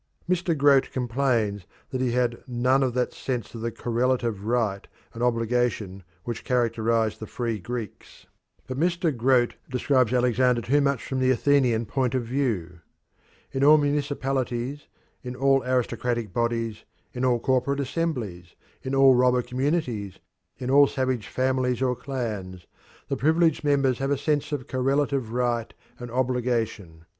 [0.27, 0.57] Mr.
[0.57, 6.43] Grote complains that "he had none of that sense of correlative right and obligation which
[6.43, 8.25] characterised the free Greeks,"
[8.65, 9.15] but Mr.
[9.15, 12.79] Grote describes Alexander too much from the Athenian point of view.
[13.51, 14.87] In all municipalities,
[15.21, 16.83] in all aristocratic bodies,
[17.13, 20.17] in all corporate assemblies, in all robber communities,
[20.57, 22.65] in all savage families or clans,
[23.07, 27.05] the privileged members have a sense of correlative right and obligation.